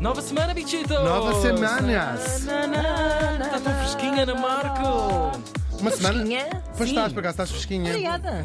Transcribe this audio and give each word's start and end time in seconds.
Nova 0.00 0.20
semana, 0.20 0.52
bichito! 0.54 0.92
Nova 0.94 1.40
semanas. 1.40 2.42
Está 2.46 3.60
tão 3.62 3.74
fresquinha 3.74 4.26
na 4.26 4.34
Marco! 4.34 5.40
Uma 5.80 5.90
semana. 5.90 6.14
Fresquinha? 6.18 6.62
Pois 6.76 6.88
Sim. 6.90 6.94
estás, 6.96 7.12
por 7.12 7.20
acaso 7.20 7.32
estás 7.34 7.50
fresquinha. 7.50 7.90
Obrigada. 7.90 8.44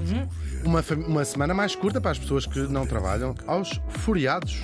Uma, 0.64 0.82
fa- 0.84 0.96
uma 0.96 1.26
semana 1.26 1.54
mais 1.54 1.76
curta 1.76 2.00
para 2.00 2.12
as 2.12 2.20
pessoas 2.20 2.46
que 2.46 2.60
não 2.60 2.86
trabalham, 2.86 3.36
aos 3.48 3.80
furiados. 3.90 4.62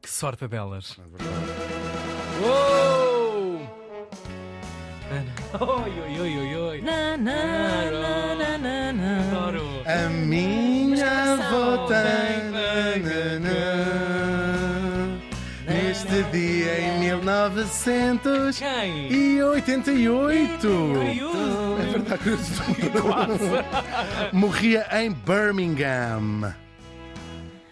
Que 0.00 0.10
sorte 0.10 0.46
delas! 0.46 0.96
Uou! 2.42 3.60
Ana. 5.10 5.32
Oi, 5.72 5.90
oi, 6.00 6.20
oi, 6.20 6.36
oi, 6.38 6.56
oi! 6.56 6.80
Na, 6.82 7.16
na, 7.16 7.90
na, 7.90 8.34
na, 8.34 8.58
na, 8.58 8.92
na. 8.92 9.20
Adoro! 9.38 9.64
A 9.86 10.08
minha 10.08 10.96
Geração. 10.96 11.74
avó 11.74 11.88
Neste 11.88 13.53
1988 17.48 18.58
Quem? 18.58 19.42
88 19.42 20.68
Curioso! 20.68 21.76
É 21.78 21.84
verdade 21.92 22.22
Morria 24.32 24.86
em 24.92 25.12
Birmingham 25.12 26.54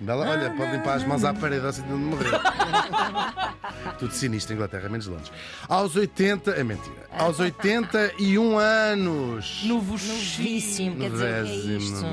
Bela, 0.02 0.28
olha, 0.28 0.50
pode 0.50 0.72
limpar 0.72 0.94
as 0.94 1.04
mãos 1.06 1.24
à 1.24 1.32
parede 1.32 1.64
assim 1.64 1.82
de 1.82 1.92
onde 1.92 2.04
morreu. 2.04 2.32
Tudo 4.00 4.12
sinistro, 4.12 4.54
Inglaterra, 4.54 4.88
menos 4.88 5.06
Londres. 5.06 5.30
Aos 5.68 5.94
80, 5.94 6.50
é 6.50 6.64
mentira. 6.64 7.06
Aos 7.16 7.38
81 7.38 8.58
anos. 8.58 9.62
Novíssimo, 9.64 10.96
quer 10.96 11.10
dizer, 11.10 11.28
é 11.28 11.42
isto? 11.44 12.04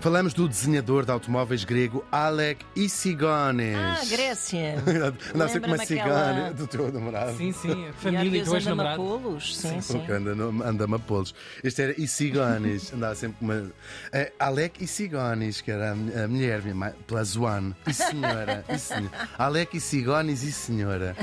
Falamos 0.00 0.32
do 0.32 0.48
desenhador 0.48 1.04
de 1.04 1.10
automóveis 1.10 1.64
grego 1.64 2.04
Alec 2.12 2.64
Isigones. 2.76 3.76
Ah, 3.76 4.00
Grécia. 4.08 4.76
Andava 5.34 5.50
sempre 5.50 5.70
uma 5.72 5.84
cigana 5.84 6.52
do 6.52 6.68
teu 6.68 6.92
namorado. 6.92 7.36
Sim, 7.36 7.50
sim, 7.50 7.88
a 7.88 7.92
família 7.94 8.44
do 8.44 8.54
ex-namorado. 8.54 9.40
Sim, 9.40 9.80
sim. 9.80 9.98
Porque 9.98 10.12
anda, 10.12 10.36
no- 10.36 10.62
anda 10.62 10.84
amapolos. 10.84 11.34
Este 11.64 11.82
era 11.82 12.00
Isigones. 12.00 12.92
Andava 12.94 13.16
sempre 13.16 13.38
com 13.40 13.46
uma. 13.46 13.72
É, 14.12 14.32
Alec 14.38 14.82
Isigones, 14.84 15.60
que 15.60 15.70
era 15.72 15.90
a, 15.90 16.28
mulher, 16.28 16.62
minha 16.62 16.76
mãe, 16.76 16.92
one. 17.36 17.74
E 17.84 17.92
senhora. 17.92 18.64
E 18.68 18.78
senhora. 18.78 19.10
Alec 19.36 19.76
Isigones 19.76 20.44
e 20.44 20.52
senhora. 20.52 21.16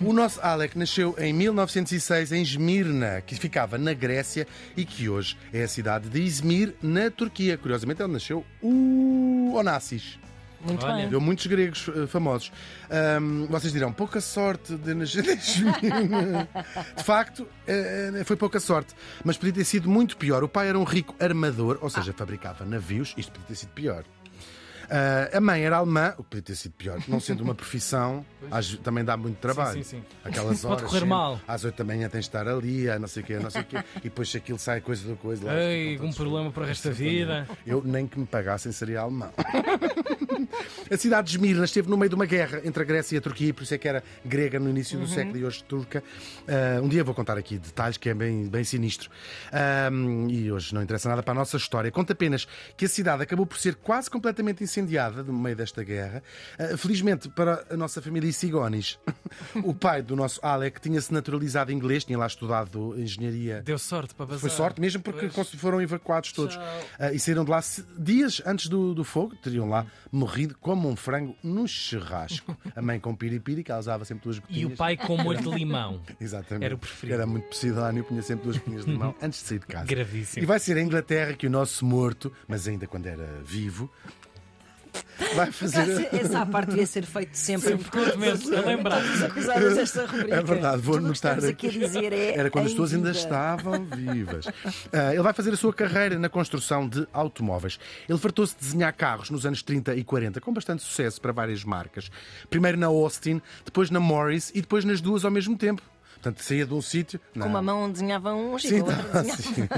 O 0.00 0.12
nosso 0.12 0.40
Alec 0.40 0.78
nasceu 0.78 1.16
em 1.18 1.32
1906 1.32 2.30
em 2.30 2.42
Esmirna, 2.42 3.20
que 3.20 3.34
ficava 3.34 3.76
na 3.76 3.92
Grécia 3.92 4.46
e 4.76 4.84
que 4.84 5.08
hoje 5.08 5.36
é 5.52 5.64
a 5.64 5.68
cidade 5.68 6.08
de 6.08 6.22
Izmir, 6.22 6.74
na 6.80 7.10
Turquia. 7.10 7.58
Curiosamente, 7.58 8.00
ele 8.12 8.14
nasceu 8.14 8.44
o 8.60 9.54
Onassis. 9.54 10.18
Muito 10.64 10.86
Olha. 10.86 10.94
bem. 10.94 11.08
Deu 11.08 11.20
muitos 11.20 11.46
gregos 11.46 11.88
eh, 11.88 12.06
famosos. 12.06 12.52
Ahm, 12.88 13.46
vocês 13.46 13.72
dirão, 13.72 13.92
pouca 13.92 14.20
sorte 14.20 14.76
de 14.76 14.94
nascer. 14.94 15.24
De 16.96 17.02
facto, 17.02 17.48
eh, 17.66 18.22
foi 18.24 18.36
pouca 18.36 18.60
sorte. 18.60 18.94
Mas 19.24 19.36
podia 19.36 19.52
ter 19.52 19.64
sido 19.64 19.88
muito 19.88 20.16
pior. 20.16 20.44
O 20.44 20.48
pai 20.48 20.68
era 20.68 20.78
um 20.78 20.84
rico 20.84 21.16
armador, 21.18 21.78
ou 21.82 21.90
seja, 21.90 22.12
fabricava 22.12 22.64
navios. 22.64 23.12
Isto 23.16 23.32
podia 23.32 23.48
ter 23.48 23.54
sido 23.56 23.70
pior. 23.70 24.04
Ah, 24.94 25.38
a 25.38 25.40
mãe 25.40 25.64
era 25.64 25.78
alemã, 25.78 26.12
o 26.18 26.22
que 26.22 26.28
podia 26.30 26.42
ter 26.42 26.54
sido 26.56 26.72
pior. 26.72 27.00
Não 27.08 27.18
sendo 27.18 27.42
uma 27.42 27.54
profissão, 27.56 28.24
às- 28.50 28.76
também 28.76 29.02
dá 29.02 29.16
muito 29.16 29.38
trabalho. 29.38 29.82
sim, 29.82 29.96
sim. 29.98 30.04
Aquelas 30.22 30.60
Pode 30.60 30.66
horas. 30.74 30.82
correr 30.84 30.92
sempre, 31.00 31.08
mal. 31.08 31.40
Às 31.48 31.64
8 31.64 31.76
da 31.76 31.84
manhã 31.84 32.08
tens 32.10 32.20
de 32.20 32.26
estar 32.28 32.46
ali, 32.46 32.90
a 32.90 32.98
não 32.98 33.08
sei 33.08 33.22
o 33.22 33.26
quê, 33.26 33.34
a 33.34 33.40
não 33.40 33.50
sei 33.50 33.62
o 33.62 33.64
quê. 33.64 33.76
E 33.96 34.02
depois 34.04 34.28
se 34.30 34.36
aquilo 34.36 34.58
sai 34.58 34.80
coisa 34.82 35.08
do 35.08 35.16
coisa. 35.16 35.46
lá 35.46 35.54
Ei, 35.54 35.98
um 35.98 36.12
problema 36.12 36.50
para 36.50 36.64
o 36.64 36.66
resto 36.66 36.88
da 36.88 36.94
vida. 36.94 37.48
eu 37.66 37.82
nem 37.82 38.06
que 38.06 38.18
me 38.18 38.26
pagassem 38.26 38.70
seria 38.72 39.00
alemão. 39.00 39.32
a 40.90 40.96
cidade 40.96 41.28
de 41.30 41.36
Esmirna 41.36 41.64
esteve 41.64 41.88
no 41.88 41.96
meio 41.96 42.10
de 42.10 42.14
uma 42.14 42.26
guerra 42.26 42.60
entre 42.64 42.82
a 42.82 42.86
Grécia 42.86 43.14
e 43.16 43.18
a 43.18 43.20
Turquia, 43.22 43.54
por 43.54 43.62
isso 43.62 43.74
é 43.74 43.78
que 43.78 43.88
era 43.88 44.02
grega 44.24 44.58
no 44.58 44.68
início 44.68 44.98
do 44.98 45.06
século 45.06 45.38
e 45.38 45.44
hoje 45.44 45.62
turca. 45.64 46.02
Ah, 46.46 46.80
um 46.82 46.88
dia 46.88 47.02
vou 47.02 47.14
contar 47.14 47.38
aqui 47.38 47.58
detalhes 47.58 47.96
que 47.96 48.08
é 48.10 48.14
bem, 48.14 48.46
bem 48.48 48.64
sinistro. 48.64 49.08
Ah, 49.52 49.88
e 50.28 50.50
hoje 50.52 50.74
não 50.74 50.82
interessa 50.82 51.08
nada 51.08 51.22
para 51.22 51.32
a 51.32 51.34
nossa 51.36 51.56
história. 51.56 51.90
Conta 51.90 52.12
apenas 52.12 52.46
que 52.76 52.84
a 52.84 52.88
cidade 52.88 53.22
acabou 53.22 53.46
por 53.46 53.56
ser 53.58 53.76
quase 53.76 54.10
completamente 54.10 54.62
incendiada 54.62 54.81
no 55.22 55.32
meio 55.32 55.56
desta 55.56 55.82
guerra. 55.82 56.22
Ah, 56.58 56.76
felizmente 56.76 57.28
para 57.28 57.64
a 57.70 57.76
nossa 57.76 58.00
família 58.02 58.32
Sigonis, 58.32 58.98
o 59.64 59.74
pai 59.74 60.02
do 60.02 60.14
nosso 60.16 60.40
Alec 60.44 60.80
tinha-se 60.80 61.12
naturalizado 61.12 61.72
inglês, 61.72 62.04
tinha 62.04 62.18
lá 62.18 62.26
estudado 62.26 62.98
engenharia. 62.98 63.62
Deu 63.62 63.78
sorte 63.78 64.14
para 64.14 64.26
bazar. 64.26 64.40
Foi 64.40 64.50
sorte, 64.50 64.80
mesmo 64.80 65.02
porque 65.02 65.28
Pois. 65.28 65.50
foram 65.54 65.80
evacuados 65.80 66.32
todos. 66.32 66.54
Tchau. 66.54 66.80
Ah, 66.98 67.12
e 67.12 67.18
saíram 67.18 67.44
de 67.44 67.50
lá 67.50 67.60
dias 67.98 68.42
antes 68.46 68.66
do, 68.68 68.94
do 68.94 69.04
fogo, 69.04 69.34
teriam 69.36 69.68
lá 69.68 69.86
morrido 70.10 70.56
como 70.60 70.88
um 70.88 70.96
frango 70.96 71.36
no 71.42 71.66
churrasco. 71.66 72.56
A 72.76 72.82
mãe 72.82 72.98
com 73.00 73.14
piripiri, 73.14 73.62
que 73.64 73.70
ela 73.70 73.80
usava 73.80 74.04
sempre 74.04 74.24
duas 74.24 74.36
E 74.36 74.40
gotinhas. 74.40 74.72
o 74.72 74.76
pai 74.76 74.96
com 74.96 75.16
molho 75.16 75.40
de 75.40 75.48
limão. 75.50 76.00
Exatamente. 76.20 76.64
era 76.64 76.74
o 76.74 76.78
preferido. 76.78 77.14
Era 77.14 77.26
muito 77.26 77.48
posidónio, 77.48 78.04
punha 78.04 78.22
sempre 78.22 78.44
duas 78.44 78.56
gotinhas 78.58 78.84
de 78.84 78.90
limão 78.90 79.14
antes 79.22 79.40
de 79.42 79.48
sair 79.48 79.58
de 79.58 79.66
casa. 79.66 79.86
Gravíssimo. 79.86 80.42
E 80.42 80.46
vai 80.46 80.58
ser 80.58 80.76
a 80.76 80.80
Inglaterra 80.82 81.32
que 81.34 81.46
o 81.46 81.50
nosso 81.50 81.84
morto, 81.84 82.32
mas 82.46 82.66
ainda 82.68 82.86
quando 82.86 83.06
era 83.06 83.40
vivo, 83.44 83.90
vai 85.34 85.50
fazer. 85.52 86.08
Essa 86.12 86.44
parte 86.46 86.70
devia 86.70 86.86
ser 86.86 87.04
feito 87.04 87.34
sempre. 87.34 87.68
Sempre 87.70 87.90
constantemente 87.90 88.54
a 88.54 88.60
lembrar. 88.60 89.02
Os 89.02 89.22
acusados 89.22 89.74
desta 89.74 90.06
rubrica. 90.06 90.34
É 90.34 90.42
verdade, 90.42 90.82
vou 90.82 90.94
Tudo 90.94 91.04
que 91.04 91.06
anotar 91.06 91.38
estamos 91.38 91.44
aqui 91.44 91.66
a 91.68 91.70
dizer 91.70 92.12
é. 92.12 92.38
Era 92.38 92.50
quando 92.50 92.66
as 92.66 92.72
pessoas 92.72 92.94
ainda 92.94 93.12
vida. 93.12 93.18
estavam 93.18 93.84
vivas. 93.84 94.46
Ah, 94.92 95.12
ele 95.12 95.22
vai 95.22 95.32
fazer 95.32 95.52
a 95.52 95.56
sua 95.56 95.72
carreira 95.72 96.18
na 96.18 96.28
construção 96.28 96.88
de 96.88 97.06
automóveis. 97.12 97.78
Ele 98.08 98.18
fartou-se 98.18 98.54
de 98.54 98.60
desenhar 98.60 98.92
carros 98.92 99.30
nos 99.30 99.46
anos 99.46 99.62
30 99.62 99.94
e 99.94 100.04
40, 100.04 100.40
com 100.40 100.52
bastante 100.52 100.82
sucesso 100.82 101.20
para 101.20 101.32
várias 101.32 101.64
marcas. 101.64 102.10
Primeiro 102.50 102.78
na 102.78 102.86
Austin, 102.86 103.40
depois 103.64 103.90
na 103.90 104.00
Morris 104.00 104.50
e 104.54 104.60
depois 104.60 104.84
nas 104.84 105.00
duas 105.00 105.24
ao 105.24 105.30
mesmo 105.30 105.56
tempo. 105.56 105.82
Portanto, 106.14 106.42
saía 106.42 106.64
de 106.64 106.72
um 106.74 106.80
sítio. 106.80 107.20
Com 107.34 107.46
uma 107.46 107.60
mão 107.60 107.90
desenhava 107.90 108.32
uns 108.32 108.64
e 108.64 108.80
com 108.80 108.90
a 108.90 108.94
outra 108.94 109.22
desenhava. 109.22 109.42
sim. 109.42 109.68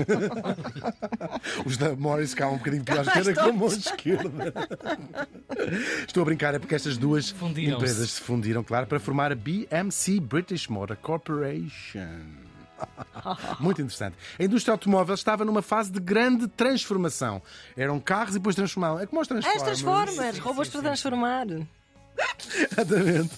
Os 1.64 1.76
da 1.76 1.94
Morris 1.96 2.30
ficavam 2.30 2.54
um 2.54 2.58
bocadinho 2.58 2.84
piores 2.84 3.08
que 3.10 3.18
era 3.18 3.34
com 3.34 3.40
a 3.40 3.52
mão 3.52 3.68
esquerda. 3.68 4.52
Estou 6.06 6.22
a 6.22 6.24
brincar, 6.24 6.54
é 6.54 6.58
porque 6.58 6.74
estas 6.74 6.96
duas 6.96 7.34
empresas 7.56 8.10
se 8.12 8.20
fundiram, 8.20 8.62
claro, 8.62 8.86
para 8.86 9.00
formar 9.00 9.32
a 9.32 9.34
BMC 9.34 10.20
British 10.20 10.68
Motor 10.68 10.96
Corporation. 10.96 12.44
Muito 13.60 13.80
interessante. 13.80 14.16
A 14.38 14.44
indústria 14.44 14.72
automóvel 14.72 15.14
estava 15.14 15.44
numa 15.44 15.62
fase 15.62 15.90
de 15.90 16.00
grande 16.00 16.46
transformação. 16.48 17.40
Eram 17.76 17.98
carros 18.00 18.34
e 18.34 18.38
depois 18.38 18.54
transformavam. 18.54 19.00
É 19.00 19.06
como 19.06 19.20
os 19.20 19.30
As 19.30 19.44
Transformers. 19.44 19.62
transformas, 19.62 20.38
robôs 20.38 20.68
para 20.68 20.82
transformar. 20.82 21.46
Exatamente. 22.70 23.30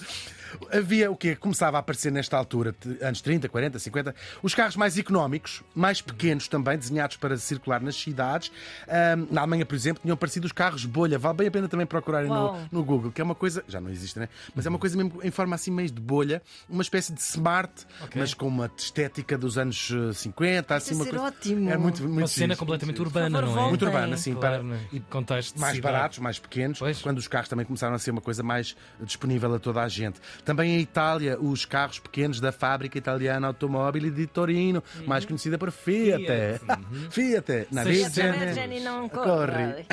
Havia 0.72 1.11
o 1.11 1.17
que 1.17 1.34
começava 1.37 1.77
a 1.77 1.81
aparecer 1.81 2.11
nesta 2.12 2.37
altura, 2.37 2.75
anos 3.03 3.21
30, 3.21 3.49
40, 3.49 3.78
50, 3.78 4.15
os 4.43 4.55
carros 4.55 4.77
mais 4.77 4.97
económicos, 4.99 5.62
mais 5.75 6.00
pequenos 6.00 6.49
também, 6.49 6.77
desenhados 6.78 7.17
para 7.17 7.37
circular 7.37 7.81
nas 7.81 7.97
cidades. 7.97 8.50
Ahm, 8.89 9.27
na 9.31 9.41
Alemanha, 9.43 9.67
por 9.67 9.75
exemplo, 9.75 10.00
tinham 10.03 10.15
aparecido 10.15 10.47
os 10.47 10.53
carros 10.53 10.84
bolha. 10.84 11.19
Vale 11.19 11.37
bem 11.39 11.49
a 11.49 11.50
pena 11.50 11.69
também 11.69 11.87
procurarem 11.87 12.28
no, 12.28 12.56
no 12.71 12.84
Google, 12.84 13.11
que 13.12 13.21
é 13.21 13.25
uma 13.25 13.34
coisa, 13.34 13.65
já 13.69 13.81
não 13.81 13.91
existe, 13.91 14.19
né? 14.19 14.28
Mas 14.55 14.67
é 14.67 14.69
uma 14.69 14.78
coisa 14.78 14.97
mesmo 14.97 15.21
em 15.22 15.31
forma 15.31 15.55
assim 15.55 15.71
meio 15.71 15.91
de 15.91 16.00
bolha, 16.00 16.43
uma 16.69 16.83
espécie 16.83 17.12
de 17.12 17.21
smart, 17.21 17.73
Ok. 18.03 18.21
mas 18.21 18.34
com 18.34 18.47
uma 18.49 18.71
estética 18.77 19.37
dos 19.38 19.59
anos 19.59 19.91
eh, 19.93 20.12
50, 20.12 20.75
assim 20.75 20.93
Isso 20.94 21.03
uma 21.03 21.11
coisa. 21.11 21.25
ótimo. 21.27 21.71
É 21.71 21.77
muito, 21.77 22.03
muito 22.03 22.19
Uma 22.19 22.27
cena 22.27 22.56
completamente 22.56 23.00
urbana, 23.00 23.38
Por 23.38 23.44
não 23.44 23.53
é? 23.53 23.55
favor, 23.55 23.69
Muito 23.69 23.84
urbana, 23.84 24.15
assim, 24.15 24.34
Claro, 24.34 24.56
para, 24.56 24.62
no 24.62 24.77
e 24.93 25.00
contexto 25.00 25.59
mais 25.59 25.77
cidade. 25.77 25.93
baratos, 25.94 26.19
mais 26.19 26.38
pequenos, 26.38 26.78
Pois. 26.78 27.00
quando 27.03 27.19
os 27.19 27.28
carros 27.28 27.49
também 27.49 27.65
começaram 27.67 27.94
a 27.94 27.99
ser 27.99 28.11
uma 28.11 28.21
coisa 28.21 28.43
mais 28.43 28.77
disponível 29.00 29.55
a 29.55 29.59
toda 29.59 29.83
a 29.83 29.88
gente. 29.88 30.21
Também 30.47 30.77
em 30.77 30.81
Itália, 30.81 31.37
os 31.41 31.65
carros 31.65 31.99
pequenos 31.99 32.41
da 32.41 32.53
fábrica 32.53 32.97
italiana 32.97 33.49
Automobili 33.49 34.12
di 34.12 34.29
Torino, 34.29 34.81
mais 35.05 35.25
conhecida 35.25 35.59
por 35.59 35.73
Fiat. 35.73 36.23
Fiat, 36.23 36.61
Fiat, 37.11 37.67
na 37.73 37.83
Seiscentos. 37.83 38.39
Virgine. 38.39 38.67
Virgin 38.69 38.85
não 38.85 39.09
Corre. 39.09 39.27
corre. 39.27 39.87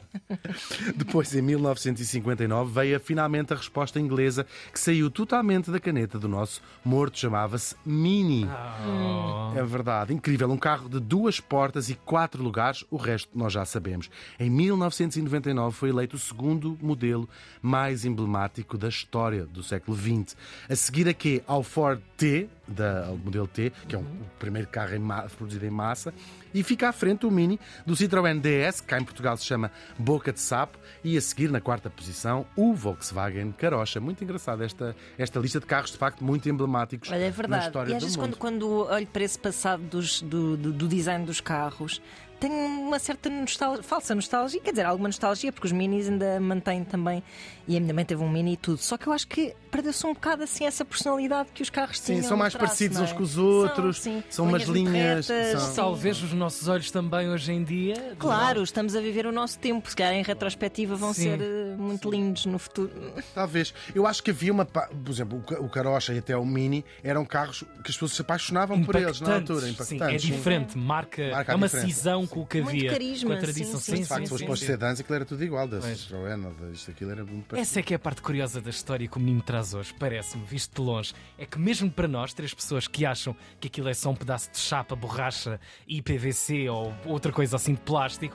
Depois, 0.96 1.34
em 1.34 1.42
1959, 1.42 2.72
veio 2.72 3.00
finalmente 3.00 3.52
a 3.52 3.56
resposta 3.56 4.00
inglesa 4.00 4.46
que 4.72 4.78
saiu 4.78 5.10
totalmente 5.10 5.70
da 5.70 5.80
caneta 5.80 6.18
do 6.18 6.28
nosso 6.28 6.62
morto, 6.84 7.18
chamava-se 7.18 7.76
Mini. 7.84 8.46
Oh. 8.46 9.58
É 9.58 9.62
verdade, 9.64 10.12
incrível. 10.14 10.50
Um 10.50 10.56
carro 10.56 10.88
de 10.88 11.00
duas 11.00 11.40
portas 11.40 11.88
e 11.88 11.94
quatro 11.94 12.42
lugares, 12.42 12.84
o 12.90 12.96
resto 12.96 13.30
nós 13.36 13.52
já 13.52 13.64
sabemos. 13.64 14.10
Em 14.38 14.50
1999 14.50 15.76
foi 15.76 15.90
eleito 15.90 16.16
o 16.16 16.18
segundo 16.18 16.78
modelo 16.80 17.28
mais 17.60 18.04
emblemático 18.04 18.78
da 18.78 18.88
história 18.88 19.44
do 19.44 19.62
século 19.62 19.96
XX. 19.96 20.36
A 20.68 20.76
seguir 20.76 21.08
aqui 21.08 21.42
ao 21.46 21.62
Ford 21.62 22.00
T, 22.16 22.48
da, 22.66 23.06
modelo 23.24 23.46
T, 23.46 23.72
que 23.88 23.94
é 23.94 23.98
um, 23.98 24.02
o 24.02 24.26
primeiro 24.38 24.68
carro 24.68 24.94
em 24.94 25.00
produzido 25.36 25.66
em 25.66 25.70
massa, 25.70 26.12
e 26.54 26.62
fica 26.62 26.88
à 26.88 26.92
frente 26.92 27.26
o 27.26 27.30
Mini 27.30 27.58
do 27.86 27.94
Citroën 27.94 28.40
DS, 28.40 28.80
que 28.80 28.86
cá 28.88 28.98
em 29.00 29.04
Portugal 29.04 29.36
se 29.36 29.44
chama 29.44 29.70
Boca 29.98 30.32
de 30.32 30.40
Sapo, 30.40 30.78
e 31.02 31.16
a 31.16 31.20
seguir 31.20 31.50
na 31.50 31.60
quarta 31.60 31.90
posição 31.90 32.46
o 32.56 32.72
Volkswagen 32.74 33.52
Carocha. 33.52 34.00
Muito 34.00 34.22
engraçada 34.22 34.64
esta, 34.64 34.94
esta 35.18 35.40
lista 35.40 35.58
de 35.60 35.66
carros, 35.66 35.90
de 35.90 35.98
facto, 35.98 36.22
muito 36.24 36.48
emblemáticos 36.48 37.10
Olha, 37.10 37.18
é 37.22 37.24
na 37.26 37.30
verdade. 37.30 37.66
história 37.66 37.90
E 37.92 37.94
às 37.94 38.00
do 38.00 38.04
vezes, 38.06 38.16
mundo. 38.16 38.36
quando, 38.36 38.60
quando 38.60 38.86
olho 38.92 39.06
para 39.06 39.22
esse 39.24 39.38
passado 39.38 39.82
dos- 39.82 40.22
do, 40.22 40.56
do- 40.56 40.72
do 40.72 40.88
design 40.88 41.24
dos 41.26 41.40
carros, 41.40 42.00
tenho 42.48 42.54
uma 42.54 42.98
certa 42.98 43.30
nostalgia, 43.30 43.82
falsa 43.82 44.14
nostalgia, 44.14 44.60
quer 44.60 44.70
dizer, 44.72 44.84
alguma 44.86 45.08
nostalgia, 45.08 45.52
porque 45.52 45.66
os 45.66 45.72
minis 45.72 46.08
ainda 46.08 46.40
mantêm 46.40 46.84
também. 46.84 47.22
E 47.68 47.76
a 47.76 47.80
minha 47.80 47.94
mãe 47.94 48.04
teve 48.04 48.20
um 48.20 48.28
mini 48.28 48.54
e 48.54 48.56
tudo. 48.56 48.78
Só 48.78 48.98
que 48.98 49.06
eu 49.06 49.12
acho 49.12 49.28
que 49.28 49.54
perdeu-se 49.70 50.04
um 50.04 50.12
bocado 50.12 50.42
assim 50.42 50.64
essa 50.66 50.84
personalidade 50.84 51.50
que 51.54 51.62
os 51.62 51.70
carros 51.70 52.00
Sim, 52.00 52.14
tinham. 52.14 52.22
são 52.24 52.32
no 52.32 52.38
mais 52.38 52.52
traço, 52.52 52.66
parecidos 52.66 52.96
não 52.98 53.04
uns 53.04 53.10
é? 53.12 53.14
com 53.14 53.22
os 53.22 53.38
outros, 53.38 54.00
sim. 54.00 54.22
são 54.28 54.48
umas 54.48 54.64
linhas, 54.64 55.28
retas, 55.28 55.60
são- 55.60 55.70
sim. 55.70 55.76
Talvez 55.76 56.20
os 56.24 56.32
nossos 56.32 56.66
olhos 56.66 56.90
também 56.90 57.28
hoje 57.30 57.52
em 57.52 57.62
dia. 57.62 58.16
Claro, 58.18 58.64
estamos 58.64 58.96
a 58.96 59.00
viver 59.00 59.26
o 59.26 59.32
nosso 59.32 59.60
tempo. 59.60 59.88
Se 59.88 59.94
calhar 59.94 60.12
em 60.14 60.24
retrospectiva 60.24 60.96
vão 60.96 61.14
Sim. 61.14 61.22
ser 61.22 61.40
eh, 61.40 61.76
muito 61.78 62.10
lindos 62.10 62.44
no 62.46 62.58
futuro. 62.58 62.90
Talvez. 63.32 63.72
Eu 63.94 64.08
acho 64.08 64.20
que 64.24 64.32
havia 64.32 64.52
uma. 64.52 64.64
Por 64.64 64.90
exemplo, 65.08 65.38
o 65.38 65.42
ca- 65.42 65.60
o 65.60 65.68
Carocha 65.68 66.12
e 66.12 66.18
até 66.18 66.36
o 66.36 66.44
Mini 66.44 66.84
eram 67.04 67.24
carros 67.24 67.60
que 67.84 67.90
as 67.90 67.94
pessoas 67.94 68.12
se 68.12 68.22
apaixonavam 68.22 68.82
por 68.82 68.96
eles 68.96 69.20
na 69.20 69.36
altura. 69.36 69.68
Impactantes, 69.68 69.86
sim, 69.86 69.94
é 69.94 69.96
Impactantes. 69.98 70.22
sim. 70.26 70.32
diferente, 70.32 70.76
marca, 70.78 71.30
Marca 71.30 71.52
é 71.52 71.54
uma 71.54 71.66
diferença, 71.68 71.86
cisão 71.94 72.22
sim. 72.26 72.31
Com 72.32 72.40
o 72.40 72.46
que 72.46 72.62
Muito 72.62 72.76
havia. 72.76 72.90
carisma, 72.90 73.30
com 73.30 73.36
a 73.36 73.40
tradição, 73.40 73.78
sim, 73.78 73.96
sim, 73.96 74.02
De 74.02 74.08
facto, 74.08 74.22
se 74.22 74.28
fosse 74.30 74.44
para 74.44 74.52
os 74.54 74.60
sim. 74.60 74.66
sedãs, 74.66 74.98
aquilo 74.98 75.14
era 75.16 75.24
tudo 75.26 75.44
igual. 75.44 75.68
Da. 75.68 75.80
Citroën, 75.80 76.72
isto 76.72 76.90
aquilo 76.90 77.10
era 77.10 77.22
muito 77.22 77.44
parecido. 77.44 77.60
Essa 77.60 77.80
é 77.80 77.82
que 77.82 77.92
é 77.92 77.96
a 77.96 77.98
parte 77.98 78.22
curiosa 78.22 78.58
da 78.58 78.70
história 78.70 79.06
que 79.06 79.16
o 79.18 79.20
menino 79.20 79.42
traz 79.42 79.74
hoje, 79.74 79.92
parece-me, 79.98 80.42
visto 80.46 80.74
de 80.74 80.80
longe. 80.80 81.12
É 81.36 81.44
que 81.44 81.58
mesmo 81.58 81.90
para 81.90 82.08
nós, 82.08 82.32
três 82.32 82.54
pessoas 82.54 82.88
que 82.88 83.04
acham 83.04 83.36
que 83.60 83.68
aquilo 83.68 83.90
é 83.90 83.94
só 83.94 84.08
um 84.08 84.16
pedaço 84.16 84.50
de 84.50 84.58
chapa, 84.58 84.96
borracha 84.96 85.60
e 85.86 86.00
PVC 86.00 86.70
ou 86.70 86.94
outra 87.04 87.30
coisa 87.30 87.56
assim 87.56 87.74
de 87.74 87.80
plástico, 87.82 88.34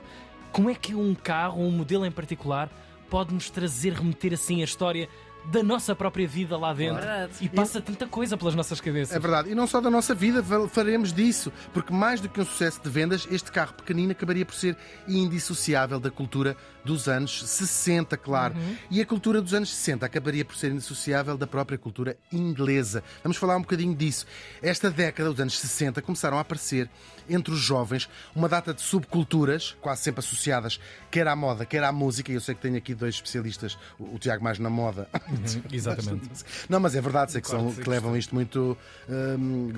como 0.52 0.70
é 0.70 0.76
que 0.76 0.94
um 0.94 1.12
carro, 1.12 1.60
um 1.60 1.70
modelo 1.72 2.06
em 2.06 2.12
particular, 2.12 2.70
pode 3.10 3.34
nos 3.34 3.50
trazer, 3.50 3.94
remeter 3.94 4.32
assim 4.32 4.60
a 4.60 4.64
história 4.64 5.08
da 5.46 5.62
nossa 5.62 5.94
própria 5.94 6.26
vida 6.28 6.56
lá 6.56 6.74
dentro? 6.74 7.04
E 7.40 7.48
passa 7.48 7.80
tanta 7.80 8.06
coisa 8.06 8.36
pelas 8.36 8.54
nossas 8.54 8.80
cabeças. 8.80 9.16
É 9.16 9.18
verdade. 9.18 9.50
E 9.50 9.54
não 9.54 9.66
só 9.66 9.80
da 9.80 9.90
nossa 9.90 10.14
vida, 10.14 10.42
faremos 10.68 11.12
disso. 11.12 11.52
Porque 11.72 11.92
mais 11.92 12.20
do 12.20 12.28
que 12.28 12.40
um 12.40 12.44
sucesso 12.44 12.80
de 12.82 12.90
vendas, 12.90 13.26
este 13.30 13.50
carro 13.50 13.72
pequenino 13.74 14.12
acabaria 14.12 14.44
por 14.44 14.54
ser 14.54 14.76
indissociável 15.06 15.98
da 15.98 16.10
cultura 16.10 16.56
dos 16.84 17.08
anos 17.08 17.42
60, 17.48 18.16
claro. 18.16 18.54
E 18.90 19.00
a 19.00 19.06
cultura 19.06 19.40
dos 19.40 19.54
anos 19.54 19.70
60 19.74 20.04
acabaria 20.06 20.44
por 20.44 20.56
ser 20.56 20.70
indissociável 20.70 21.36
da 21.36 21.46
própria 21.46 21.78
cultura 21.78 22.16
inglesa. 22.32 23.02
Vamos 23.22 23.36
falar 23.36 23.56
um 23.56 23.62
bocadinho 23.62 23.94
disso. 23.94 24.26
Esta 24.62 24.90
década, 24.90 25.30
os 25.30 25.40
anos 25.40 25.58
60, 25.58 26.02
começaram 26.02 26.38
a 26.38 26.40
aparecer 26.40 26.90
entre 27.28 27.52
os 27.52 27.60
jovens 27.60 28.08
uma 28.34 28.48
data 28.48 28.72
de 28.72 28.80
subculturas, 28.80 29.76
quase 29.80 30.02
sempre 30.02 30.20
associadas 30.20 30.80
quer 31.10 31.26
à 31.26 31.34
moda, 31.34 31.64
quer 31.64 31.82
à 31.84 31.92
música. 31.92 32.30
E 32.30 32.34
eu 32.34 32.40
sei 32.40 32.54
que 32.54 32.60
tenho 32.60 32.76
aqui 32.76 32.94
dois 32.94 33.14
especialistas, 33.14 33.78
o 33.98 34.18
Tiago 34.18 34.42
mais 34.42 34.58
na 34.58 34.70
moda. 34.70 35.08
exatamente. 35.72 36.44
Não, 36.68 36.80
mas 36.80 36.94
é 36.94 37.00
verdade, 37.00 37.32
sei 37.32 37.40
que, 37.40 37.48
são, 37.48 37.72
que 37.72 37.88
levam 37.88 38.16
isto 38.16 38.34
muito 38.34 38.76
hum, 39.08 39.72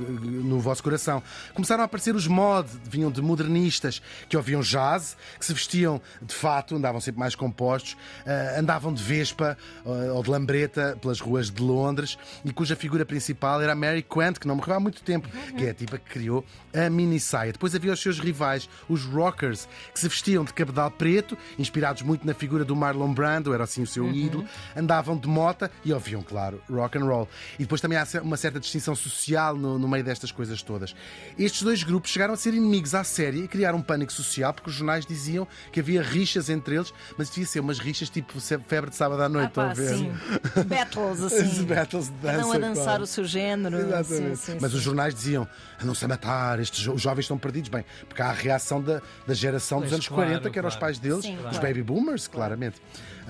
no 0.44 0.60
vosso 0.60 0.82
coração. 0.82 1.22
Começaram 1.54 1.82
a 1.82 1.86
aparecer 1.86 2.14
os 2.14 2.26
mod, 2.26 2.68
vinham 2.84 3.10
de 3.10 3.22
modernistas 3.22 4.02
que 4.28 4.36
ouviam 4.36 4.60
jazz, 4.60 5.16
que 5.38 5.44
se 5.44 5.52
vestiam 5.52 6.00
de 6.20 6.34
fato, 6.34 6.76
andavam 6.76 7.00
sempre 7.00 7.20
mais 7.20 7.34
compostos, 7.34 7.96
ah, 8.26 8.58
andavam 8.58 8.92
de 8.92 9.02
vespa 9.02 9.56
ah, 9.84 10.12
ou 10.12 10.22
de 10.22 10.30
lambreta 10.30 10.98
pelas 11.00 11.20
ruas 11.20 11.50
de 11.50 11.62
Londres 11.62 12.18
e 12.44 12.52
cuja 12.52 12.76
figura 12.76 13.04
principal 13.04 13.60
era 13.60 13.72
a 13.72 13.76
Mary 13.76 14.02
Quant, 14.02 14.38
que 14.38 14.46
não 14.46 14.56
morreu 14.56 14.76
há 14.76 14.80
muito 14.80 15.02
tempo, 15.02 15.28
que 15.56 15.64
é 15.64 15.70
a 15.70 15.74
tipa 15.74 15.98
que 15.98 16.10
criou 16.10 16.44
a 16.74 16.88
mini 16.88 17.20
saia. 17.40 17.52
Depois 17.52 17.74
havia 17.74 17.92
os 17.92 18.00
seus 18.00 18.18
rivais, 18.18 18.68
os 18.88 19.04
rockers, 19.04 19.66
que 19.92 19.98
se 20.00 20.08
vestiam 20.08 20.44
de 20.44 20.52
cabedal 20.52 20.90
preto, 20.90 21.36
inspirados 21.58 22.02
muito 22.02 22.26
na 22.26 22.34
figura 22.34 22.64
do 22.64 22.76
Marlon 22.76 23.12
Brando, 23.12 23.52
era 23.54 23.64
assim 23.64 23.82
o 23.82 23.86
seu 23.86 24.10
ídolo, 24.10 24.44
andavam 24.76 25.16
de 25.16 25.26
mota 25.26 25.70
e 25.84 25.92
ouviam, 25.92 26.22
claro, 26.22 26.62
rock 26.70 26.98
and 26.98 27.04
roll. 27.04 27.28
E 27.58 27.62
depois 27.62 27.80
também 27.80 27.98
há 27.98 28.06
uma 28.22 28.36
certa 28.36 28.60
distinção 28.60 28.94
social 28.94 29.56
no, 29.56 29.78
no 29.78 29.88
meio 29.88 30.04
destas 30.04 30.30
coisas 30.30 30.62
todas. 30.62 30.94
Estes 31.38 31.62
dois 31.62 31.82
grupos 31.82 32.10
chegaram 32.10 32.34
a 32.34 32.36
ser 32.36 32.54
inimigos 32.54 32.94
à 32.94 33.02
série 33.04 33.44
e 33.44 33.48
criaram 33.48 33.78
um 33.78 33.82
pânico 33.82 34.12
social 34.12 34.52
porque 34.52 34.68
os 34.70 34.76
jornais 34.76 35.06
diziam 35.06 35.46
que 35.72 35.80
havia 35.80 36.02
rixas 36.02 36.50
entre 36.50 36.76
eles, 36.76 36.92
mas 37.16 37.28
devia 37.30 37.46
ser 37.46 37.60
umas 37.60 37.78
rixas 37.78 38.10
tipo 38.10 38.38
febre 38.40 38.90
de 38.90 38.96
sábado 38.96 39.22
à 39.22 39.28
noite, 39.28 39.52
Ah, 39.56 39.68
pá, 39.68 39.74
sim. 39.74 40.12
Battles, 40.66 41.22
As 41.22 41.32
assim. 41.32 41.64
battles 41.64 42.06
de 42.06 42.12
dança. 42.16 42.46
Um 42.46 42.52
a 42.52 42.58
dançar 42.58 42.84
claro. 42.84 43.02
o 43.02 43.06
seu 43.06 43.24
género. 43.24 43.76
Exatamente. 43.78 44.36
Sim, 44.36 44.52
sim, 44.52 44.58
Mas 44.60 44.70
sim. 44.72 44.76
os 44.76 44.82
jornais 44.82 45.14
diziam 45.14 45.46
não-se 45.82 46.04
a 46.04 46.08
matar, 46.08 46.60
estes 46.60 46.80
jo- 46.80 46.96
jovens 46.98 47.26
estão 47.34 47.38
perdidos. 47.38 47.68
Bem, 47.68 47.84
porque 48.08 48.22
há 48.22 48.26
a 48.26 48.32
reação 48.32 48.82
da, 48.82 49.00
da 49.26 49.34
geração 49.34 49.78
dos 49.80 49.88
Pois, 49.90 49.94
anos 49.94 50.08
claro, 50.08 50.22
40, 50.30 50.50
que 50.50 50.58
eram 50.58 50.68
os 50.68 50.74
claro. 50.74 50.80
pais 50.86 50.98
deles, 50.98 51.24
Sim, 51.24 51.36
os 51.36 51.42
claro. 51.42 51.60
baby 51.60 51.82
boomers, 51.82 52.26
claramente. 52.28 52.76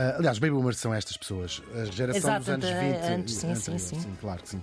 Ah, 0.03 0.15
aliás, 0.17 0.39
baby 0.39 0.53
boomers 0.55 0.79
são 0.79 0.95
estas 0.95 1.15
pessoas, 1.19 1.61
a 1.75 1.85
geração 1.85 2.17
Exato, 2.31 2.39
dos 2.41 2.49
anos 2.49 2.65
ante- 2.65 2.81
20. 2.81 2.97
antes, 3.05 3.35
sim, 3.35 3.41
sim, 3.55 3.73
anterior, 3.73 3.79
sim. 3.81 4.17
claro 4.19 4.43
que 4.43 4.49
sim. 4.49 4.63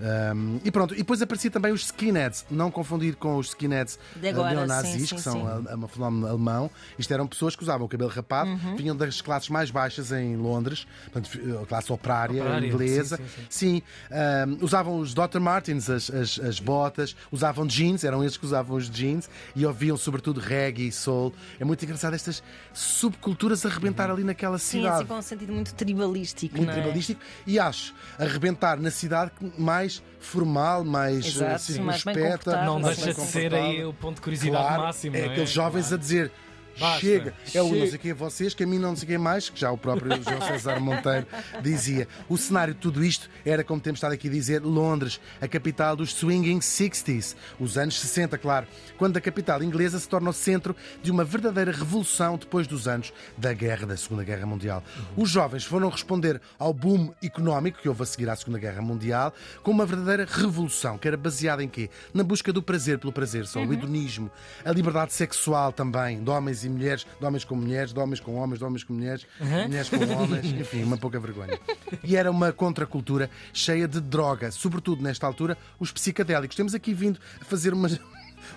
Ahm, 0.00 0.58
e 0.64 0.70
pronto, 0.70 0.94
e 0.94 0.98
depois 0.98 1.20
aparecia 1.20 1.50
também 1.50 1.72
os 1.72 1.82
skinheads, 1.84 2.46
não 2.50 2.70
confundir 2.70 3.14
com 3.16 3.36
os 3.36 3.48
skinheads 3.48 3.98
De 4.16 4.28
ah, 4.28 4.30
agora, 4.30 4.54
neonazis, 4.54 4.92
sim, 4.92 5.06
sim, 5.06 5.16
que 5.16 5.20
são 5.20 5.34
sim. 5.62 5.74
um 5.76 5.88
fenómeno 5.88 6.26
alemão. 6.26 6.70
Isto 6.98 7.12
eram 7.12 7.26
pessoas 7.26 7.54
que 7.54 7.62
usavam 7.62 7.84
o 7.84 7.88
cabelo 7.88 8.08
rapado, 8.08 8.48
Uhum. 8.48 8.76
vinham 8.76 8.96
das 8.96 9.20
classes 9.20 9.50
mais 9.50 9.70
baixas 9.70 10.10
em 10.10 10.36
Londres, 10.36 10.86
portanto, 11.12 11.38
a 11.62 11.66
classe 11.66 11.92
operária, 11.92 12.40
Operária, 12.40 12.66
inglesa. 12.66 13.18
sim, 13.18 13.22
sim, 13.24 13.32
sim. 13.36 13.46
Sim, 13.50 13.82
ahm, 14.10 14.56
usavam 14.64 14.98
os 15.00 15.12
Dr. 15.12 15.38
Martens, 15.38 15.90
as, 15.90 16.08
as, 16.08 16.38
as 16.40 16.60
botas, 16.60 17.14
usavam 17.30 17.66
jeans, 17.66 18.04
eram 18.04 18.22
eles 18.22 18.38
que 18.38 18.44
usavam 18.46 18.74
os 18.78 18.88
jeans 18.88 19.28
e 19.54 19.66
ouviam 19.66 19.98
sobretudo 19.98 20.40
reggae 20.40 20.88
e 20.88 20.92
soul. 20.92 21.34
É 21.60 21.64
muito 21.66 21.84
engraçado 21.84 22.14
estas 22.14 22.42
subculturas 22.72 23.66
a 23.66 23.68
arrebentar 23.68 24.10
ali 24.10 24.24
naquela 24.24 24.56
Sim, 24.58 24.77
cidade. 24.82 24.94
assim 24.96 25.06
com 25.06 25.14
um 25.14 25.22
sentido 25.22 25.52
muito 25.52 25.74
tribalístico. 25.74 26.56
muito 26.56 26.66
não 26.68 26.72
é? 26.74 26.80
tribalístico 26.80 27.20
e 27.46 27.58
acho 27.58 27.94
arrebentar 28.18 28.78
na 28.80 28.90
cidade 28.90 29.32
mais 29.58 30.02
formal, 30.20 30.84
mais 30.84 31.26
Exato, 31.26 31.62
sim, 31.62 31.80
mais 31.80 32.02
bem 32.04 32.14
circunspecta, 32.14 32.50
comportado, 32.50 32.66
Não 32.66 32.80
deixa 32.82 33.14
de 33.14 33.20
ser 33.20 33.54
aí 33.54 33.84
o 33.84 33.92
ponto 33.94 34.16
de 34.16 34.20
curiosidade 34.22 34.64
Claro, 34.66 34.82
máximo. 34.82 35.16
é 35.16 35.20
não 35.20 35.26
é? 35.28 35.30
aqueles 35.32 35.50
jovens 35.50 35.92
a 35.92 35.96
dizer 35.96 36.32
Basta, 36.78 37.00
chega, 37.00 37.34
é 37.54 37.62
o 37.62 37.74
não 37.74 37.86
sei 37.86 37.98
quem 37.98 38.12
a 38.12 38.14
vocês, 38.14 38.54
que 38.54 38.64
a 38.64 38.66
mim 38.66 38.78
não 38.78 38.94
sei 38.94 39.08
quem 39.08 39.18
mais, 39.18 39.48
que 39.48 39.58
já 39.58 39.70
o 39.70 39.78
próprio 39.78 40.10
João 40.22 40.40
César 40.40 40.80
Monteiro 40.80 41.26
dizia. 41.62 42.06
O 42.28 42.36
cenário 42.36 42.74
de 42.74 42.80
tudo 42.80 43.04
isto 43.04 43.28
era, 43.44 43.64
como 43.64 43.80
temos 43.80 43.98
estado 43.98 44.12
aqui 44.12 44.28
a 44.28 44.30
dizer, 44.30 44.62
Londres, 44.62 45.20
a 45.40 45.48
capital 45.48 45.96
dos 45.96 46.12
swinging 46.12 46.58
60s, 46.60 47.34
os 47.58 47.76
anos 47.76 47.98
60, 47.98 48.38
claro, 48.38 48.66
quando 48.96 49.16
a 49.16 49.20
capital 49.20 49.62
inglesa 49.62 49.98
se 49.98 50.08
torna 50.08 50.30
o 50.30 50.32
centro 50.32 50.74
de 51.02 51.10
uma 51.10 51.24
verdadeira 51.24 51.72
revolução 51.72 52.36
depois 52.36 52.66
dos 52.66 52.86
anos 52.86 53.12
da 53.36 53.52
guerra, 53.52 53.86
da 53.86 53.96
Segunda 53.96 54.24
Guerra 54.24 54.46
Mundial. 54.46 54.82
Os 55.16 55.30
jovens 55.30 55.64
foram 55.64 55.88
responder 55.88 56.40
ao 56.58 56.72
boom 56.72 57.12
económico 57.22 57.78
que 57.80 57.88
houve 57.88 58.02
a 58.02 58.06
seguir 58.06 58.28
à 58.28 58.36
Segunda 58.36 58.58
Guerra 58.58 58.82
Mundial 58.82 59.32
com 59.62 59.70
uma 59.70 59.86
verdadeira 59.86 60.26
revolução, 60.28 60.98
que 60.98 61.08
era 61.08 61.16
baseada 61.16 61.62
em 61.62 61.68
quê? 61.68 61.90
Na 62.12 62.22
busca 62.22 62.52
do 62.52 62.62
prazer 62.62 62.98
pelo 62.98 63.12
prazer, 63.12 63.46
só 63.46 63.60
o 63.60 63.72
hedonismo, 63.72 64.30
a 64.64 64.72
liberdade 64.72 65.12
sexual 65.12 65.72
também, 65.72 66.22
de 66.22 66.30
homens 66.30 66.64
e 66.64 66.67
mulheres, 66.68 67.06
de 67.18 67.24
homens 67.26 67.44
com 67.44 67.54
mulheres, 67.56 67.92
de 67.92 67.98
homens 67.98 68.20
com 68.20 68.34
homens, 68.36 68.58
de 68.58 68.64
homens 68.64 68.84
com 68.84 68.92
mulheres, 68.92 69.26
mulheres 69.40 69.88
com 69.88 69.96
homens, 69.96 70.46
enfim, 70.52 70.82
uma 70.84 70.96
pouca 70.96 71.18
vergonha. 71.18 71.58
E 72.04 72.16
era 72.16 72.30
uma 72.30 72.52
contracultura 72.52 73.30
cheia 73.52 73.86
de 73.88 74.00
droga, 74.00 74.50
sobretudo 74.50 75.02
nesta 75.02 75.26
altura, 75.26 75.56
os 75.78 75.90
psicadélicos. 75.92 76.56
Temos 76.56 76.74
aqui 76.74 76.92
vindo 76.94 77.18
a 77.40 77.44
fazer 77.44 77.72
uma. 77.72 77.88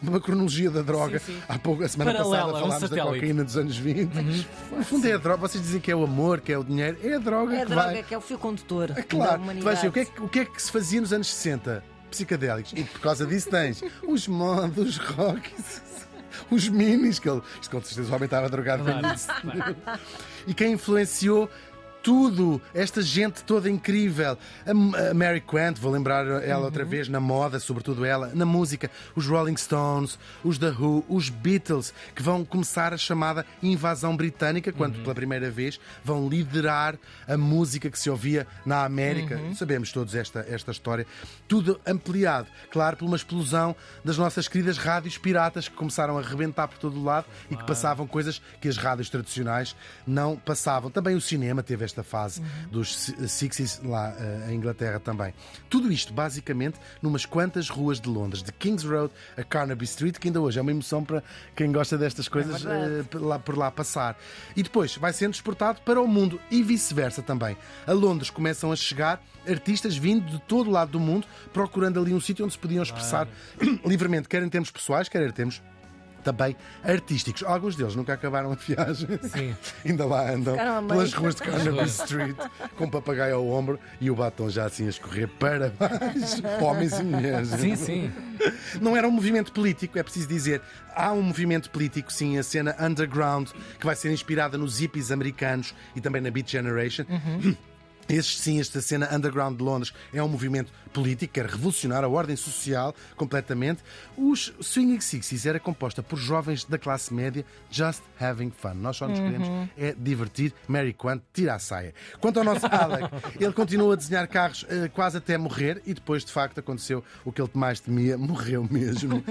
Uma 0.01 0.21
cronologia 0.21 0.69
da 0.69 0.81
droga. 0.83 1.19
Sim, 1.19 1.33
sim. 1.33 1.41
Há 1.49 1.57
pouco, 1.59 1.83
a 1.83 1.89
semana 1.89 2.13
Paralela, 2.13 2.31
passada 2.37 2.51
um 2.51 2.61
falámos 2.61 2.81
da 2.81 2.87
satélite. 2.87 3.07
Uhum. 3.07 3.13
cocaína 3.15 3.43
dos 3.43 3.57
anos 3.57 3.77
20. 3.77 4.13
No 4.77 4.83
fundo 4.85 5.07
é 5.07 5.13
a 5.13 5.17
droga. 5.17 5.37
Vocês 5.37 5.61
dizem 5.63 5.81
que 5.81 5.91
é 5.91 5.95
o 5.95 6.03
amor, 6.03 6.39
que 6.39 6.53
é 6.53 6.57
o 6.57 6.63
dinheiro. 6.63 6.97
É 7.03 7.15
a 7.15 7.19
droga 7.19 7.53
É 7.55 7.57
a 7.57 7.65
que 7.65 7.71
droga 7.71 7.91
vai. 7.91 8.03
que 8.03 8.13
é 8.13 8.17
o 8.17 8.21
fio 8.21 8.37
condutor 8.37 8.91
É 8.91 8.93
da 8.93 9.03
claro, 9.03 9.41
vais 9.61 9.81
ver 9.81 9.87
o 9.87 9.91
que, 9.91 9.99
é 9.99 10.05
que, 10.05 10.21
o 10.21 10.29
que 10.29 10.39
é 10.39 10.45
que 10.45 10.61
se 10.61 10.71
fazia 10.71 11.01
nos 11.01 11.11
anos 11.11 11.33
60? 11.33 11.83
Psicadélicos. 12.11 12.73
E 12.75 12.83
por 12.83 13.01
causa 13.01 13.25
disso 13.25 13.49
tens 13.49 13.83
os 14.07 14.27
mod, 14.27 14.79
os 14.79 14.95
rocks, 15.17 15.81
os 16.51 16.67
minis, 16.69 17.19
que 17.19 17.29
ele, 17.29 17.41
isto 17.61 17.71
com 17.71 17.81
certeza 17.81 18.11
o 18.11 18.15
homem 18.15 18.25
estava 18.25 18.49
drogado 18.49 18.83
Claro. 18.83 19.07
nisso. 19.07 19.27
E 20.47 20.53
quem 20.53 20.73
influenciou 20.73 21.49
tudo, 22.03 22.61
esta 22.73 23.01
gente 23.01 23.43
toda 23.43 23.69
incrível. 23.69 24.37
A, 24.65 25.13
Mary 25.13 25.41
Quant, 25.41 25.77
vou 25.77 25.91
lembrar 25.91 26.25
ela 26.43 26.65
outra 26.65 26.83
vez, 26.83 27.07
na 27.07 27.19
moda, 27.19 27.59
sobretudo 27.59 28.05
ela, 28.05 28.31
na 28.33 28.45
música, 28.45 28.89
os 29.15 29.25
Rolling 29.27 29.57
Stones, 29.57 30.17
os 30.43 30.57
The 30.57 30.69
Who, 30.69 31.05
os 31.09 31.29
Beatles, 31.29 31.93
que 32.15 32.23
vão 32.23 32.45
começar 32.45 32.93
a 32.93 32.97
chamada 32.97 33.45
invasão 33.61 34.15
britânica, 34.15 34.71
quando 34.71 35.01
pela 35.01 35.15
primeira 35.15 35.51
vez 35.51 35.79
vão 36.03 36.27
liderar 36.27 36.97
a 37.27 37.37
música 37.37 37.89
que 37.89 37.99
se 37.99 38.09
ouvia 38.09 38.47
na 38.65 38.83
América. 38.85 39.39
Sabemos 39.55 39.91
todos 39.91 40.15
esta, 40.15 40.45
esta 40.47 40.71
história. 40.71 41.05
Tudo 41.47 41.79
ampliado, 41.85 42.47
claro, 42.71 42.97
por 42.97 43.05
uma 43.05 43.15
explosão 43.15 43.75
das 44.03 44.17
nossas 44.17 44.47
queridas 44.47 44.77
rádios 44.77 45.17
piratas 45.17 45.67
que 45.67 45.75
começaram 45.75 46.17
a 46.17 46.21
rebentar 46.21 46.67
por 46.67 46.77
todo 46.77 46.99
o 46.99 47.03
lado 47.03 47.25
e 47.49 47.55
que 47.55 47.65
passavam 47.65 48.07
coisas 48.07 48.41
que 48.59 48.67
as 48.67 48.77
rádios 48.77 49.09
tradicionais 49.09 49.75
não 50.05 50.37
passavam. 50.37 50.89
Também 50.89 51.15
o 51.15 51.21
cinema 51.21 51.61
teve 51.61 51.83
esta 51.83 51.90
fase 52.03 52.41
dos 52.71 52.95
si- 52.95 53.15
60s 53.15 53.85
lá 53.87 54.15
eh, 54.17 54.47
em 54.51 54.55
Inglaterra 54.55 54.99
também. 54.99 55.33
Tudo 55.69 55.91
isto, 55.91 56.13
basicamente, 56.13 56.79
numas 57.01 57.25
quantas 57.25 57.69
ruas 57.69 57.99
de 57.99 58.07
Londres, 58.09 58.41
de 58.41 58.51
Kings 58.53 58.87
Road 58.87 59.13
a 59.37 59.43
Carnaby 59.43 59.85
Street, 59.85 60.17
que 60.17 60.27
ainda 60.27 60.39
hoje 60.41 60.57
é 60.59 60.61
uma 60.61 60.71
emoção 60.71 61.03
para 61.03 61.21
quem 61.55 61.71
gosta 61.71 61.97
destas 61.97 62.27
coisas 62.27 62.61
verdade. 62.63 62.99
eh, 62.99 63.03
por 63.03 63.21
lá, 63.21 63.37
por 63.39 63.57
lá 63.57 63.69
passar. 63.69 64.17
E 64.55 64.63
depois 64.63 64.95
vai 64.95 65.11
sendo 65.13 65.33
exportado 65.33 65.81
para 65.81 66.01
o 66.01 66.07
mundo 66.07 66.39
e 66.49 66.63
vice-versa 66.63 67.21
também. 67.21 67.57
A 67.85 67.91
Londres 67.91 68.29
começam 68.29 68.71
a 68.71 68.75
chegar 68.75 69.21
artistas 69.47 69.97
vindo 69.97 70.25
de 70.29 70.39
todo 70.43 70.67
o 70.67 70.71
lado 70.71 70.91
do 70.91 70.99
mundo, 70.99 71.25
procurando 71.51 71.99
ali 71.99 72.13
um 72.13 72.19
sítio 72.21 72.45
onde 72.45 72.53
se 72.53 72.59
podiam 72.59 72.83
expressar 72.83 73.27
livremente, 73.85 74.27
quer 74.29 74.43
em 74.43 74.49
termos 74.49 74.69
pessoais, 74.71 75.09
quer 75.09 75.27
em 75.27 75.31
termos 75.31 75.61
também 76.21 76.55
artísticos. 76.83 77.43
Alguns 77.43 77.75
deles 77.75 77.95
nunca 77.95 78.13
acabaram 78.13 78.51
a 78.51 78.55
viagem. 78.55 79.19
Sim. 79.23 79.55
Ainda 79.85 80.05
lá 80.05 80.31
andam 80.31 80.55
pelas 80.87 81.13
ruas 81.13 81.35
de 81.35 81.41
Carnaby 81.41 81.83
Street 81.85 82.35
com 82.77 82.85
o 82.85 82.91
papagaio 82.91 83.35
ao 83.35 83.47
ombro 83.47 83.79
e 83.99 84.09
o 84.09 84.15
batom 84.15 84.49
já 84.49 84.65
assim 84.65 84.85
a 84.85 84.89
escorrer 84.89 85.27
para 85.27 85.69
baixo. 85.69 86.41
Homens 86.63 86.99
e 86.99 87.03
mulheres. 87.03 87.49
Sim, 87.49 87.75
sim. 87.75 88.11
Não 88.79 88.95
era 88.95 89.07
um 89.07 89.11
movimento 89.11 89.51
político, 89.51 89.97
é 89.97 90.03
preciso 90.03 90.27
dizer. 90.27 90.61
Há 90.95 91.11
um 91.13 91.21
movimento 91.21 91.69
político, 91.69 92.11
sim, 92.11 92.37
a 92.37 92.43
cena 92.43 92.75
underground, 92.79 93.49
que 93.79 93.85
vai 93.85 93.95
ser 93.95 94.11
inspirada 94.11 94.57
nos 94.57 94.79
hippies 94.79 95.11
americanos 95.11 95.73
e 95.95 96.01
também 96.01 96.21
na 96.21 96.29
Beat 96.29 96.49
Generation. 96.49 97.05
Este 98.11 98.41
sim, 98.41 98.59
esta 98.59 98.81
cena 98.81 99.07
underground 99.15 99.57
de 99.57 99.63
Londres 99.63 99.93
é 100.13 100.21
um 100.21 100.27
movimento 100.27 100.69
político, 100.91 101.33
quer 101.33 101.45
revolucionar 101.45 102.03
a 102.03 102.09
ordem 102.09 102.35
social 102.35 102.93
completamente. 103.15 103.81
Os 104.17 104.53
Swinging 104.59 104.99
Sixties 104.99 105.45
era 105.45 105.61
composta 105.61 106.03
por 106.03 106.17
jovens 106.17 106.65
da 106.65 106.77
classe 106.77 107.13
média 107.13 107.45
just 107.69 108.01
having 108.19 108.51
fun. 108.51 108.73
Nós 108.73 108.97
só 108.97 109.07
nos 109.07 109.17
queremos 109.17 109.47
é 109.77 109.95
divertir. 109.97 110.53
Mary 110.67 110.93
Quant 110.93 111.21
tira 111.33 111.55
a 111.55 111.59
saia. 111.59 111.93
Quanto 112.19 112.39
ao 112.39 112.43
nosso 112.43 112.65
Alec, 112.65 113.09
ele 113.39 113.53
continua 113.53 113.93
a 113.93 113.95
desenhar 113.95 114.27
carros 114.27 114.65
eh, 114.67 114.89
quase 114.89 115.17
até 115.17 115.37
morrer 115.37 115.81
e 115.85 115.93
depois, 115.93 116.25
de 116.25 116.33
facto, 116.33 116.59
aconteceu 116.59 117.01
o 117.23 117.31
que 117.31 117.41
ele 117.41 117.49
mais 117.53 117.79
temia, 117.79 118.17
morreu 118.19 118.67
mesmo. 118.69 119.23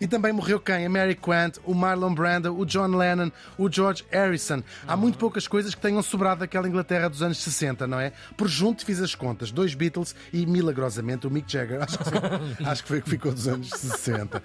E 0.00 0.08
também 0.08 0.32
morreu 0.32 0.58
quem? 0.58 0.86
A 0.86 0.90
Mary 0.90 1.14
Quant, 1.14 1.58
o 1.64 1.72
Marlon 1.72 2.12
Brando, 2.12 2.58
o 2.58 2.66
John 2.66 2.96
Lennon, 2.96 3.30
o 3.56 3.70
George 3.70 4.04
Harrison. 4.10 4.60
Há 4.88 4.96
muito 4.96 5.18
poucas 5.18 5.46
coisas 5.46 5.72
que 5.72 5.80
tenham 5.80 6.02
sobrado 6.02 6.40
daquela 6.40 6.66
Inglaterra 6.66 7.08
dos 7.08 7.22
anos 7.22 7.38
60, 7.38 7.86
não 7.86 8.00
é? 8.00 8.12
Por 8.36 8.48
junto 8.48 8.84
fiz 8.84 9.00
as 9.00 9.14
contas, 9.14 9.50
dois 9.50 9.74
Beatles 9.74 10.14
e 10.32 10.46
milagrosamente 10.46 11.26
o 11.26 11.30
Mick 11.30 11.50
Jagger. 11.50 11.82
Acho 11.84 11.98
que, 11.98 12.04
foi, 12.04 12.66
acho 12.66 12.82
que 12.82 12.88
foi 12.88 12.98
o 12.98 13.02
que 13.02 13.10
ficou 13.10 13.32
dos 13.32 13.46
anos 13.48 13.68
60. 13.68 14.42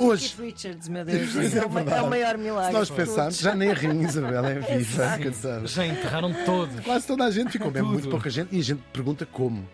Hoje, 0.00 0.34
Keith 0.34 0.40
Richards, 0.40 0.88
meu 0.88 1.04
Deus, 1.04 1.36
é 1.36 1.58
é, 1.58 1.66
o 1.66 1.78
é 1.78 2.02
o 2.02 2.10
maior 2.10 2.38
milagre. 2.38 2.72
se 2.72 2.78
nós 2.78 2.90
pensarmos, 2.90 3.38
já 3.38 3.54
nem 3.54 3.70
a 3.70 3.74
Rainha 3.74 4.06
Isabel 4.06 4.44
é 4.44 4.54
viva. 4.60 5.66
Já 5.66 5.86
enterraram 5.86 6.32
todos. 6.44 6.80
Quase 6.80 7.06
toda 7.06 7.24
a 7.24 7.30
gente 7.30 7.50
ficou 7.50 7.70
Tudo. 7.70 7.86
muito 7.86 8.08
pouca 8.08 8.30
gente, 8.30 8.54
e 8.54 8.60
a 8.60 8.62
gente 8.62 8.82
pergunta 8.92 9.26
como. 9.26 9.66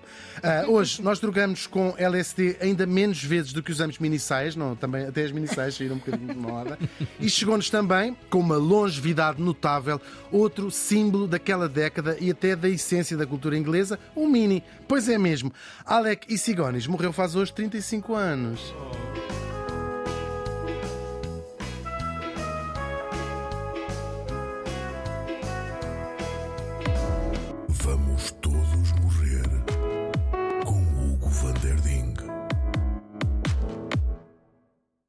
Ah, 0.42 0.64
hoje 0.68 1.02
nós 1.02 1.18
drogamos 1.18 1.66
com 1.66 1.94
LSD 1.96 2.56
ainda 2.60 2.86
menos 2.86 3.22
vezes 3.22 3.52
do 3.52 3.62
que 3.62 3.72
usamos 3.72 3.98
minissaias, 3.98 4.54
não, 4.54 4.76
também, 4.76 5.06
até 5.06 5.24
as 5.24 5.32
minissaias 5.32 5.74
saíram 5.74 5.96
um 5.96 5.98
bocadinho 5.98 6.32
de 6.32 6.38
moda. 6.38 6.78
E 7.18 7.28
chegou-nos 7.28 7.70
também, 7.70 8.16
com 8.28 8.38
uma 8.38 8.56
longevidade 8.56 9.40
notável, 9.40 10.00
outro 10.30 10.70
símbolo 10.70 11.26
daquela 11.26 11.68
década 11.68 12.16
e 12.20 12.30
até 12.30 12.54
da 12.54 12.68
essência 12.68 13.16
da 13.16 13.26
cultura 13.26 13.35
inglesa, 13.54 13.98
o 14.14 14.26
Mini. 14.26 14.62
Pois 14.88 15.08
é 15.08 15.18
mesmo, 15.18 15.52
Alec 15.84 16.32
e 16.32 16.38
Sigonis 16.38 16.86
morreu 16.86 17.12
faz 17.12 17.34
hoje 17.34 17.52
35 17.52 18.14
anos. 18.14 18.74